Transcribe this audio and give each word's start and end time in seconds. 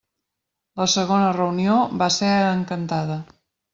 La 0.81 0.87
segona 0.93 1.27
reunió 1.37 1.77
va 2.03 2.09
ser 2.17 2.31
a 2.39 2.51
Encantada. 2.57 3.19